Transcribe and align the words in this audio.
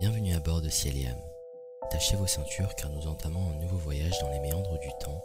Bienvenue 0.00 0.34
à 0.34 0.40
bord 0.40 0.60
de 0.60 0.68
Ciel. 0.68 0.94
Attachez 1.82 2.16
vos 2.16 2.26
ceintures 2.26 2.74
car 2.74 2.90
nous 2.90 3.06
entamons 3.06 3.50
un 3.50 3.62
nouveau 3.62 3.76
voyage 3.76 4.18
dans 4.20 4.30
les 4.30 4.40
méandres 4.40 4.78
du 4.80 4.88
temps, 5.00 5.24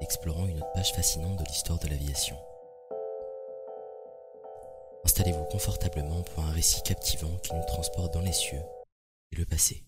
explorant 0.00 0.46
une 0.46 0.58
autre 0.58 0.72
page 0.72 0.92
fascinante 0.92 1.36
de 1.36 1.44
l'histoire 1.44 1.80
de 1.80 1.88
l'aviation. 1.88 2.36
Installez-vous 5.04 5.44
confortablement 5.44 6.22
pour 6.22 6.44
un 6.44 6.52
récit 6.52 6.82
captivant 6.82 7.36
qui 7.42 7.54
nous 7.54 7.64
transporte 7.66 8.14
dans 8.14 8.20
les 8.20 8.32
cieux 8.32 8.62
et 9.32 9.36
le 9.36 9.44
passé. 9.44 9.82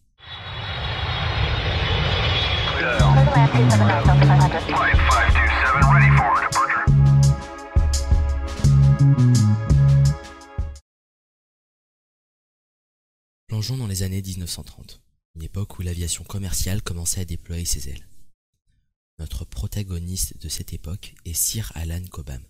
Plongeons 13.56 13.78
dans 13.78 13.86
les 13.86 14.02
années 14.02 14.20
1930, 14.20 15.00
une 15.34 15.42
époque 15.42 15.78
où 15.78 15.82
l'aviation 15.82 16.24
commerciale 16.24 16.82
commençait 16.82 17.22
à 17.22 17.24
déployer 17.24 17.64
ses 17.64 17.88
ailes. 17.88 18.06
Notre 19.18 19.46
protagoniste 19.46 20.36
de 20.42 20.50
cette 20.50 20.74
époque 20.74 21.14
est 21.24 21.32
Sir 21.32 21.72
Alan 21.74 22.04
Cobham, 22.10 22.42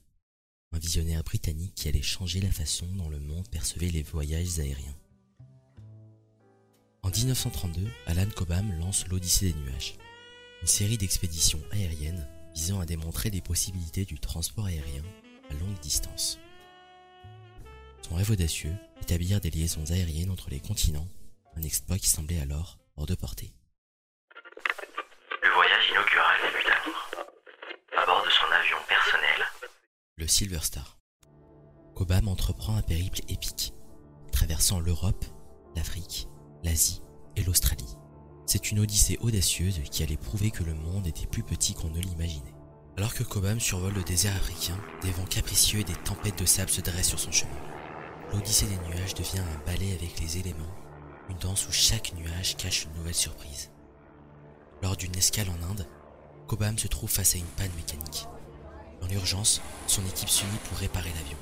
un 0.72 0.78
visionnaire 0.80 1.22
britannique 1.22 1.76
qui 1.76 1.86
allait 1.86 2.02
changer 2.02 2.40
la 2.40 2.50
façon 2.50 2.86
dont 2.96 3.08
le 3.08 3.20
monde 3.20 3.48
percevait 3.50 3.90
les 3.90 4.02
voyages 4.02 4.58
aériens. 4.58 4.96
En 7.04 7.10
1932, 7.10 7.88
Alan 8.06 8.28
Cobham 8.34 8.76
lance 8.80 9.06
l'Odyssée 9.06 9.52
des 9.52 9.60
nuages, 9.60 9.94
une 10.60 10.66
série 10.66 10.98
d'expéditions 10.98 11.62
aériennes 11.70 12.26
visant 12.52 12.80
à 12.80 12.84
démontrer 12.84 13.30
les 13.30 13.42
possibilités 13.42 14.06
du 14.06 14.18
transport 14.18 14.66
aérien 14.66 15.04
à 15.50 15.54
longue 15.54 15.78
distance. 15.80 16.40
Son 18.08 18.14
rêve 18.14 18.30
audacieux, 18.30 18.72
établir 19.02 19.40
des 19.40 19.50
liaisons 19.50 19.90
aériennes 19.90 20.30
entre 20.30 20.48
les 20.48 20.60
continents, 20.60 21.08
un 21.56 21.62
exploit 21.62 21.98
qui 21.98 22.08
semblait 22.08 22.38
alors 22.40 22.78
hors 22.96 23.06
de 23.06 23.16
portée. 23.16 23.52
Le 25.42 25.50
voyage 25.50 25.90
inaugural 25.90 26.36
débute 26.44 26.70
alors. 26.70 27.10
À 28.00 28.06
bord 28.06 28.24
de 28.24 28.30
son 28.30 28.46
avion 28.52 28.76
personnel, 28.86 29.44
le 30.18 30.28
Silver 30.28 30.60
Star. 30.60 31.00
Cobham 31.96 32.28
entreprend 32.28 32.76
un 32.76 32.82
périple 32.82 33.22
épique, 33.28 33.72
traversant 34.30 34.78
l'Europe, 34.78 35.24
l'Afrique, 35.74 36.28
l'Asie 36.62 37.02
et 37.34 37.42
l'Australie. 37.42 37.96
C'est 38.46 38.70
une 38.70 38.78
odyssée 38.78 39.18
audacieuse 39.20 39.80
qui 39.90 40.04
allait 40.04 40.16
prouver 40.16 40.52
que 40.52 40.62
le 40.62 40.74
monde 40.74 41.08
était 41.08 41.26
plus 41.26 41.42
petit 41.42 41.74
qu'on 41.74 41.90
ne 41.90 42.00
l'imaginait. 42.00 42.54
Alors 42.98 43.14
que 43.14 43.24
Cobham 43.24 43.58
survole 43.58 43.94
le 43.94 44.04
désert 44.04 44.36
africain, 44.36 44.78
des 45.02 45.10
vents 45.10 45.24
capricieux 45.24 45.80
et 45.80 45.84
des 45.84 45.96
tempêtes 45.96 46.38
de 46.38 46.46
sable 46.46 46.70
se 46.70 46.80
dressent 46.80 47.08
sur 47.08 47.18
son 47.18 47.32
chemin. 47.32 47.75
L'Odyssée 48.32 48.66
des 48.66 48.88
nuages 48.88 49.14
devient 49.14 49.38
un 49.38 49.66
ballet 49.66 49.94
avec 49.94 50.18
les 50.20 50.38
éléments, 50.38 50.74
une 51.30 51.38
danse 51.38 51.68
où 51.68 51.72
chaque 51.72 52.12
nuage 52.14 52.56
cache 52.56 52.84
une 52.84 52.92
nouvelle 52.94 53.14
surprise. 53.14 53.70
Lors 54.82 54.96
d'une 54.96 55.16
escale 55.16 55.48
en 55.48 55.70
Inde, 55.70 55.86
Cobham 56.48 56.76
se 56.76 56.88
trouve 56.88 57.10
face 57.10 57.34
à 57.34 57.38
une 57.38 57.44
panne 57.44 57.72
mécanique. 57.76 58.26
Dans 59.00 59.06
l'urgence, 59.06 59.62
son 59.86 60.04
équipe 60.06 60.28
s'unit 60.28 60.58
pour 60.68 60.78
réparer 60.78 61.10
l'avion, 61.10 61.38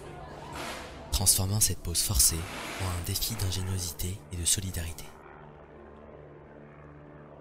transformant 1.11 1.61
cette 1.61 1.79
pause 1.79 2.03
forcée 2.03 2.39
en 2.83 2.87
un 2.87 3.05
défi 3.07 3.35
d'ingéniosité 3.37 4.19
et 4.33 4.37
de 4.37 4.45
solidarité. 4.45 5.05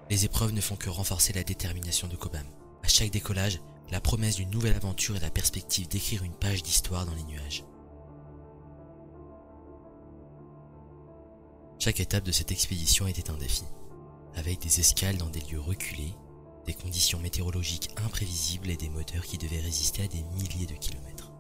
Les 0.10 0.26
épreuves 0.26 0.54
ne 0.54 0.62
font 0.62 0.76
que 0.76 0.90
renforcer 0.90 1.34
la 1.34 1.44
détermination 1.44 2.08
de 2.08 2.16
Cobham. 2.16 2.46
À 2.84 2.88
chaque 2.88 3.12
décollage, 3.12 3.60
la 3.92 4.02
promesse 4.02 4.36
d'une 4.38 4.52
nouvelle 4.52 4.76
aventure 4.76 5.16
et 5.16 5.22
la 5.22 5.32
perspective 5.32 5.88
d'écrire 5.88 6.24
une 6.24 6.36
page 6.36 6.64
d'histoire 6.64 7.06
dans 7.06 7.16
les 7.16 7.24
nuages. 7.24 7.64
Chaque 11.84 12.00
étape 12.00 12.24
de 12.24 12.32
cette 12.32 12.54
expédition 12.54 13.08
était 13.08 13.30
un 13.30 13.36
défi, 13.36 13.66
avec 14.36 14.60
des 14.60 14.80
escales 14.80 15.18
dans 15.18 15.30
des 15.30 15.42
lieux 15.42 15.60
reculés, 15.60 16.16
des 16.66 16.74
conditions 16.74 17.20
météorologiques 17.20 17.90
imprévisibles 18.06 18.70
et 18.70 18.78
des 18.78 18.88
moteurs 18.88 19.26
qui 19.26 19.38
devaient 19.38 19.60
résister 19.60 20.04
à 20.04 20.08
des 20.08 20.24
milliers 20.24 20.66
de 20.66 20.76
kilomètres. 20.76 21.34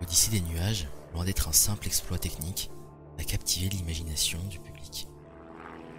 L'Odyssée 0.00 0.32
des 0.32 0.40
nuages, 0.40 0.88
loin 1.14 1.24
d'être 1.24 1.46
un 1.46 1.52
simple 1.52 1.86
exploit 1.86 2.18
technique, 2.18 2.68
a 3.20 3.22
captivé 3.22 3.68
l'imagination 3.68 4.40
du 4.50 4.58
public. 4.58 5.06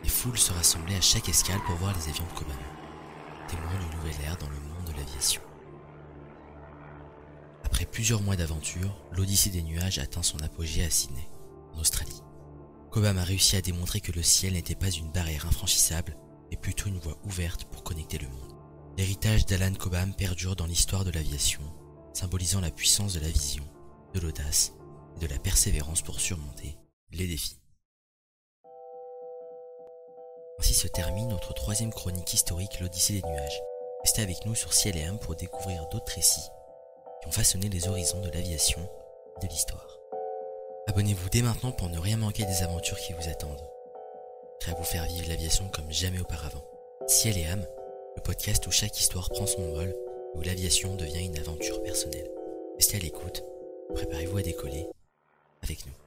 Les 0.03 0.09
foules 0.09 0.37
se 0.37 0.51
rassemblaient 0.51 0.97
à 0.97 1.01
chaque 1.01 1.29
escale 1.29 1.63
pour 1.65 1.75
voir 1.75 1.95
les 1.95 2.09
avions 2.09 2.25
de 2.25 2.37
Cobham, 2.37 2.57
témoins 3.47 3.79
d'une 3.79 3.99
nouvelle 4.01 4.21
ère 4.25 4.35
dans 4.35 4.49
le 4.49 4.59
monde 4.59 4.85
de 4.85 4.99
l'aviation. 4.99 5.41
Après 7.63 7.85
plusieurs 7.85 8.21
mois 8.21 8.35
d'aventure, 8.35 8.97
l'Odyssée 9.13 9.49
des 9.49 9.63
nuages 9.63 9.99
atteint 9.99 10.23
son 10.23 10.39
apogée 10.39 10.83
à 10.83 10.89
Sydney, 10.89 11.29
en 11.73 11.79
Australie. 11.79 12.21
Cobham 12.91 13.17
a 13.17 13.23
réussi 13.23 13.55
à 13.55 13.61
démontrer 13.61 13.99
que 13.99 14.11
le 14.11 14.23
ciel 14.23 14.53
n'était 14.53 14.75
pas 14.75 14.89
une 14.89 15.11
barrière 15.11 15.45
infranchissable, 15.45 16.15
mais 16.49 16.57
plutôt 16.57 16.87
une 16.87 16.99
voie 16.99 17.17
ouverte 17.25 17.65
pour 17.65 17.83
connecter 17.83 18.17
le 18.17 18.29
monde. 18.29 18.53
L'héritage 18.97 19.45
d'Alan 19.45 19.73
Cobham 19.73 20.13
perdure 20.15 20.55
dans 20.55 20.65
l'histoire 20.65 21.05
de 21.05 21.11
l'aviation, 21.11 21.61
symbolisant 22.13 22.61
la 22.61 22.71
puissance 22.71 23.13
de 23.13 23.19
la 23.19 23.29
vision, 23.29 23.63
de 24.13 24.19
l'audace 24.19 24.73
et 25.15 25.19
de 25.19 25.27
la 25.27 25.37
persévérance 25.37 26.01
pour 26.01 26.19
surmonter 26.19 26.77
les 27.11 27.27
défis. 27.27 27.59
Ainsi 30.59 30.73
se 30.73 30.87
termine 30.87 31.27
notre 31.27 31.53
troisième 31.53 31.93
chronique 31.93 32.33
historique, 32.33 32.79
l'Odyssée 32.79 33.21
des 33.21 33.27
nuages. 33.27 33.61
Restez 34.03 34.23
avec 34.23 34.45
nous 34.45 34.55
sur 34.55 34.73
Ciel 34.73 34.97
et 34.97 35.03
âme 35.03 35.19
pour 35.19 35.35
découvrir 35.35 35.87
d'autres 35.89 36.13
récits 36.15 36.49
qui 37.21 37.27
ont 37.27 37.31
façonné 37.31 37.69
les 37.69 37.87
horizons 37.87 38.21
de 38.21 38.29
l'aviation 38.29 38.81
et 39.37 39.45
de 39.45 39.51
l'histoire. 39.51 39.96
Abonnez-vous 40.87 41.29
dès 41.29 41.41
maintenant 41.41 41.71
pour 41.71 41.89
ne 41.89 41.99
rien 41.99 42.17
manquer 42.17 42.45
des 42.45 42.63
aventures 42.63 42.97
qui 42.97 43.13
vous 43.13 43.29
attendent. 43.29 43.69
Prêt 44.61 44.71
à 44.71 44.75
vous 44.75 44.85
faire 44.85 45.05
vivre 45.05 45.27
l'aviation 45.27 45.67
comme 45.67 45.91
jamais 45.91 46.19
auparavant. 46.19 46.63
Ciel 47.07 47.37
et 47.37 47.45
âme, 47.45 47.65
le 48.15 48.21
podcast 48.21 48.65
où 48.67 48.71
chaque 48.71 48.99
histoire 48.99 49.29
prend 49.29 49.45
son 49.45 49.73
vol 49.73 49.89
et 49.89 50.37
où 50.37 50.41
l'aviation 50.41 50.95
devient 50.95 51.25
une 51.25 51.37
aventure 51.37 51.83
personnelle. 51.83 52.31
Restez 52.77 52.97
à 52.97 52.99
l'écoute, 53.01 53.43
préparez-vous 53.95 54.37
à 54.37 54.41
décoller 54.41 54.87
avec 55.61 55.85
nous. 55.85 56.06